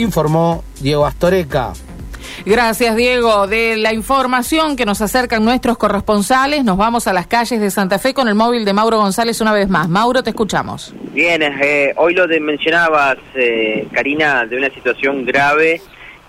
[0.00, 1.72] informó Diego Astoreca.
[2.44, 3.46] Gracias, Diego.
[3.46, 7.98] De la información que nos acercan nuestros corresponsales, nos vamos a las calles de Santa
[7.98, 9.88] Fe con el móvil de Mauro González una vez más.
[9.88, 10.94] Mauro, te escuchamos.
[11.12, 15.80] Bien, eh, hoy lo de mencionabas, eh, Karina, de una situación grave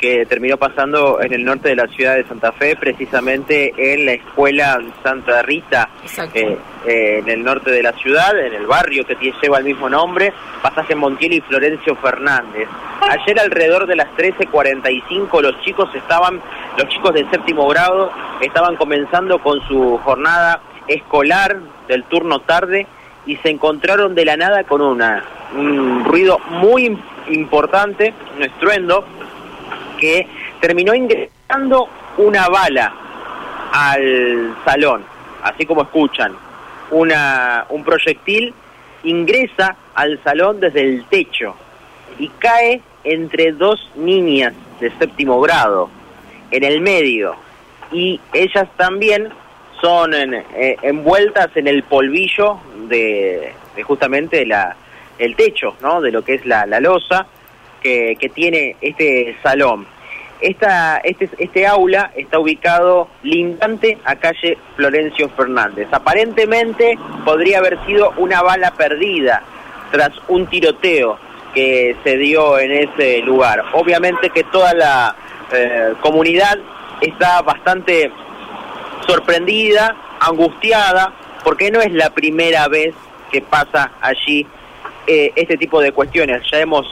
[0.01, 4.13] que terminó pasando en el norte de la ciudad de Santa Fe, precisamente en la
[4.13, 5.89] escuela Santa Rita,
[6.33, 9.87] eh, eh, en el norte de la ciudad, en el barrio que lleva el mismo
[9.87, 10.33] nombre,
[10.63, 12.67] pasaje Montiel y Florencio Fernández.
[13.01, 16.41] Ayer alrededor de las 13.45 los chicos estaban,
[16.77, 18.11] los chicos de séptimo grado
[18.41, 22.87] estaban comenzando con su jornada escolar del turno tarde
[23.27, 25.23] y se encontraron de la nada con una,
[25.55, 26.97] un ruido muy
[27.29, 29.05] importante, un estruendo,
[30.01, 30.27] que
[30.59, 31.87] terminó ingresando
[32.17, 32.93] una bala
[33.71, 35.05] al salón,
[35.43, 36.35] así como escuchan,
[36.89, 38.53] una, un proyectil
[39.03, 41.55] ingresa al salón desde el techo
[42.19, 45.89] y cae entre dos niñas de séptimo grado,
[46.49, 47.35] en el medio,
[47.91, 49.29] y ellas también
[49.79, 52.59] son eh, envueltas en el polvillo
[52.89, 53.53] de,
[53.83, 54.75] justamente la,
[55.17, 56.01] el techo, ¿no?
[56.01, 57.25] de lo que es la, la losa,
[57.81, 59.87] que, que tiene este salón.
[60.41, 60.67] Este,
[61.37, 65.87] este aula está ubicado lindante a calle Florencio Fernández.
[65.91, 69.43] Aparentemente podría haber sido una bala perdida
[69.91, 71.19] tras un tiroteo
[71.53, 73.63] que se dio en ese lugar.
[73.73, 75.15] Obviamente que toda la
[75.53, 76.57] eh, comunidad
[77.01, 78.11] está bastante
[79.07, 82.93] sorprendida, angustiada, porque no es la primera vez
[83.31, 84.45] que pasa allí
[85.07, 86.43] eh, este tipo de cuestiones.
[86.51, 86.87] Ya hemos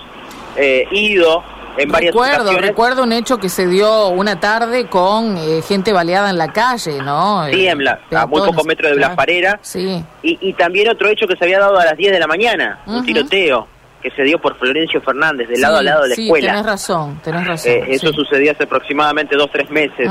[0.55, 1.43] eh, ido
[1.77, 6.29] en varias recuerdo, Recuerdo un hecho que se dio una tarde con eh, gente baleada
[6.29, 7.45] en la calle, ¿no?
[7.51, 9.59] Sí, en a muy pocos metros de Blas Parera.
[9.61, 10.03] Sí.
[10.21, 13.05] Y, también otro hecho que se había dado a las 10 de la mañana, un
[13.05, 13.67] tiroteo
[14.01, 16.47] que se dio por Florencio Fernández, de lado a lado de la escuela.
[16.47, 17.71] Sí, tenés razón, tenés razón.
[17.71, 20.09] Eh, eso sucedió hace aproximadamente dos, tres meses.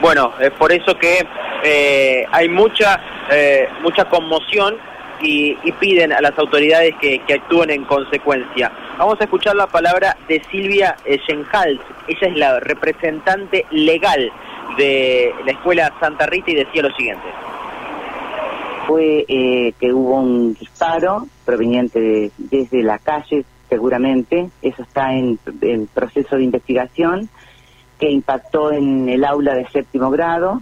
[0.00, 3.00] Bueno, es por eso que hay mucha,
[3.82, 4.76] mucha conmoción
[5.22, 8.72] y, piden a las autoridades que, actúen en consecuencia.
[8.98, 11.80] Vamos a escuchar la palabra de Silvia Schenhals.
[12.08, 14.28] Ella es la representante legal
[14.76, 17.22] de la Escuela Santa Rita y decía lo siguiente.
[18.88, 24.50] Fue eh, que hubo un disparo proveniente desde la calle, seguramente.
[24.62, 25.38] Eso está en,
[25.94, 27.28] proceso de investigación,
[28.00, 30.60] que impactó en el aula de séptimo grado.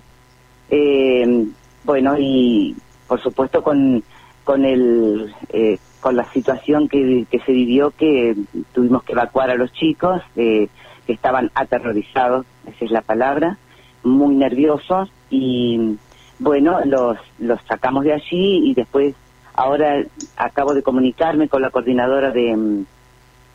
[0.68, 1.46] Eh,
[1.84, 2.76] bueno, y
[3.08, 4.04] por supuesto con
[4.46, 5.76] con el eh,
[6.06, 8.36] con la situación que, se vivió que
[8.72, 10.68] tuvimos que evacuar a los chicos eh,
[11.04, 13.58] que estaban aterrorizados esa es la palabra
[14.04, 15.96] muy nerviosos y
[16.38, 19.16] bueno los los sacamos de allí y después
[19.52, 20.04] ahora
[20.36, 22.84] acabo de comunicarme con la coordinadora de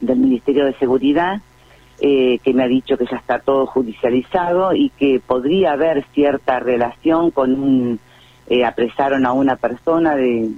[0.01, 1.39] del Ministerio de Seguridad
[2.01, 6.59] eh, que me ha dicho que ya está todo judicializado y que podría haber cierta
[6.59, 7.99] relación con un
[8.65, 10.49] apresaron a una persona de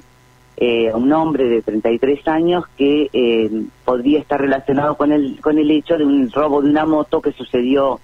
[0.58, 3.50] eh, un hombre de 33 años que eh,
[3.86, 7.32] podría estar relacionado con el, con el hecho de un robo de una moto que
[7.32, 8.00] sucedió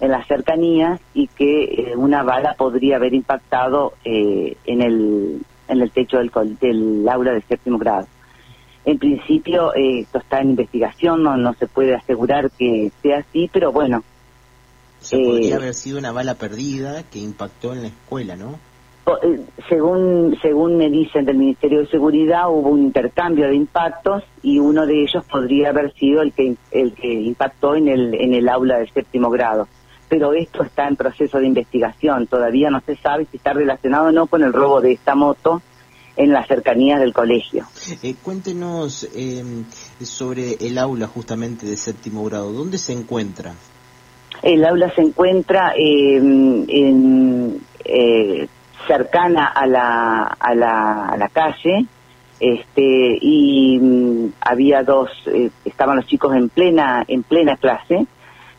[0.00, 5.80] en las cercanías y que eh, una bala podría haber impactado eh, en, el, en
[5.80, 8.06] el techo del, del aula de séptimo grado.
[8.84, 13.72] En principio esto está en investigación, no, no se puede asegurar que sea así, pero
[13.72, 14.04] bueno.
[15.00, 18.58] Se podría haber sido una bala perdida que impactó en la escuela, ¿no?
[19.06, 24.58] Eh, según según me dicen del Ministerio de Seguridad hubo un intercambio de impactos y
[24.58, 28.48] uno de ellos podría haber sido el que el que impactó en el en el
[28.48, 29.68] aula del séptimo grado.
[30.08, 32.26] Pero esto está en proceso de investigación.
[32.26, 35.60] Todavía no se sabe si está relacionado o no con el robo de esta moto
[36.16, 37.66] en las cercanías del colegio.
[38.02, 39.64] Eh, cuéntenos em,
[40.00, 42.52] sobre el aula justamente de séptimo grado.
[42.52, 43.54] Dónde se encuentra
[44.42, 48.43] el aula se encuentra em, en eh,
[48.86, 51.86] cercana a la, a la, a la calle
[52.40, 58.06] este y mm, había dos eh, estaban los chicos en plena en plena clase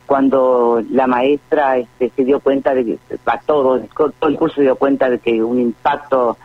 [0.05, 2.99] cuando la maestra este, se dio cuenta de que
[3.45, 6.37] todo, todo el curso se dio cuenta de que un impacto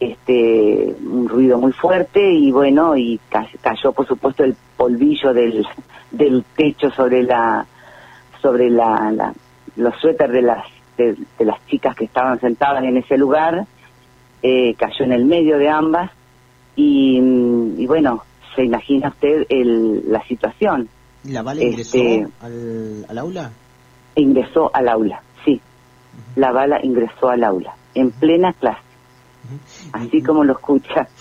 [0.00, 3.18] este un ruido muy fuerte y bueno y
[3.62, 5.66] cayó por supuesto el polvillo del,
[6.10, 7.64] del techo sobre la
[8.42, 9.32] sobre la, la
[9.76, 13.66] los suéteres de las de, las chicas que estaban sentadas en ese lugar,
[14.42, 16.10] eh, cayó en el medio de ambas
[16.76, 18.22] y, y bueno,
[18.54, 20.88] se imagina usted el, la situación.
[21.24, 22.26] ¿La bala ingresó este,
[23.08, 23.52] al, aula?
[24.14, 25.60] Ingresó al aula, sí.
[26.36, 28.80] La bala ingresó al aula, en plena clase,
[29.92, 31.08] así como lo escucha.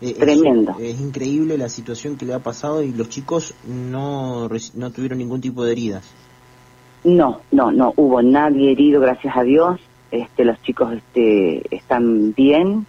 [0.00, 0.76] Eh, es- Tremendo.
[0.78, 5.40] Es, increíble la situación que le ha pasado y los chicos no, no tuvieron ningún
[5.40, 6.04] tipo de heridas.
[7.08, 9.80] No, no, no hubo nadie herido, gracias a Dios.
[10.10, 12.86] Este, los chicos este, están bien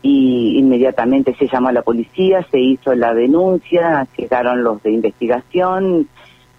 [0.00, 6.08] y inmediatamente se llamó a la policía, se hizo la denuncia, llegaron los de investigación,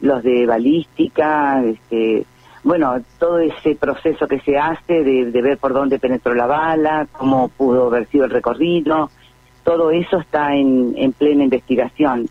[0.01, 2.25] los de balística, este,
[2.63, 7.07] bueno, todo ese proceso que se hace de, de ver por dónde penetró la bala,
[7.11, 9.09] cómo pudo haber sido el recorrido,
[9.63, 12.29] todo eso está en, en plena investigación.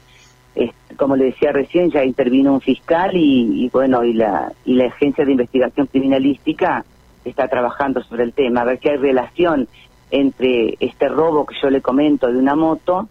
[0.59, 4.75] Es- como le decía recién, ya intervino un fiscal y, y bueno, y la, y
[4.75, 6.85] la agencia de investigación criminalística
[7.25, 9.69] está trabajando sobre el tema, a ver si hay relación
[10.11, 13.09] entre este robo que yo le comento de una moto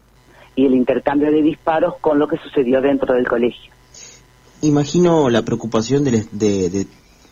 [0.56, 3.72] y el intercambio de disparos con lo que sucedió dentro del colegio.
[4.62, 6.88] Imagino la preocupación de, de-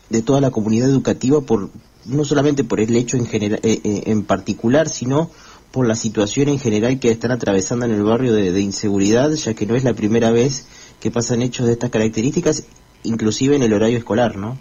[0.08, 1.70] de toda la comunidad educativa por
[2.04, 5.30] no solamente por el hecho en, general, eh, eh, en particular, sino
[5.76, 9.66] por la situación en general que están atravesando en el barrio de, inseguridad, ya que
[9.66, 10.66] no es la primera vez
[11.02, 12.66] que pasan hechos de estas características,
[13.02, 14.56] inclusive en el horario escolar, ¿no?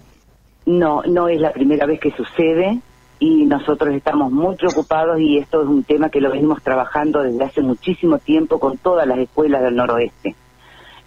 [0.66, 2.82] No, no es la primera vez que sucede
[3.18, 7.46] y nosotros estamos muy preocupados y esto es un tema que lo venimos trabajando desde
[7.46, 10.36] hace muchísimo tiempo con todas las escuelas del noroeste.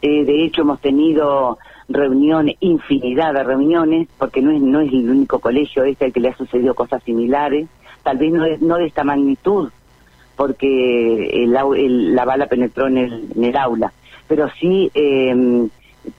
[0.01, 5.11] Eh, de hecho, hemos tenido reuniones, infinidad de reuniones, porque no es, no es el
[5.11, 7.69] único colegio este al que le ha sucedido cosas similares,
[8.03, 9.69] tal vez no de, no de esta magnitud,
[10.39, 13.93] porque el el- la bala penetró en el, aula,
[14.29, 15.35] pero sí eh,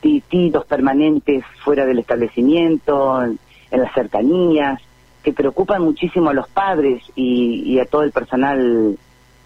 [0.01, 3.39] ti- tiros permanentes fuera del establecimiento, en,
[3.71, 4.81] en las cercanías,
[5.23, 8.97] que preocupan muchísimo a los padres y, y a todo el personal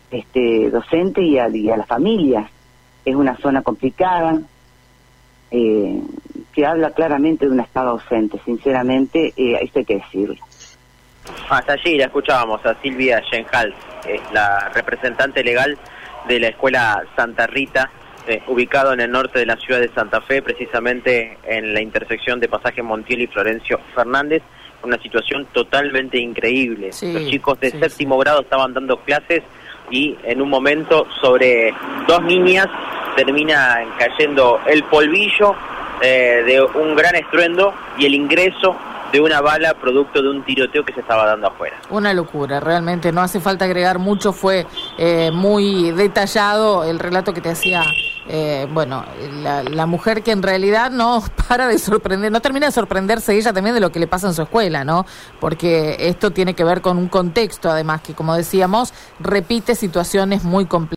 [0.09, 2.49] este, docente y a, y a las familias.
[3.05, 4.41] Es una zona complicada,
[5.51, 6.01] eh,
[6.51, 10.35] que habla claramente de un Estado ausente, sinceramente, eh, esto hay que decirlo.
[11.49, 13.75] Hasta allí la escuchábamos a Silvia Schenhals,
[14.07, 15.77] es la representante legal
[16.27, 17.89] de la escuela Santa Rita,
[18.27, 22.39] eh, ubicado en el norte de la ciudad de Santa Fe, precisamente en la intersección
[22.39, 24.41] de Pasaje Montiel y Florencio Fernández,
[24.83, 26.91] una situación totalmente increíble.
[26.91, 29.43] Sí, Los chicos de sí, séptimo grado estaban dando clases
[29.89, 31.73] y en un momento sobre
[32.07, 32.67] dos niñas
[33.15, 35.55] termina cayendo el polvillo
[36.01, 38.75] eh, de un gran estruendo y el ingreso
[39.13, 41.77] de una bala producto de un tiroteo que se estaba dando afuera.
[41.91, 44.65] Una locura, realmente no hace falta agregar mucho, fue
[44.97, 47.83] eh, muy detallado el relato que te hacía,
[48.27, 49.05] eh, bueno,
[49.69, 53.75] la, mujer que en realidad no para de sorprender, no termina de sorprenderse ella también
[53.75, 55.05] de lo que le pasa en su escuela, ¿no?
[55.39, 60.65] Porque esto tiene que ver con un contexto, además, que como decíamos, repite situaciones muy
[60.65, 60.83] complicadas.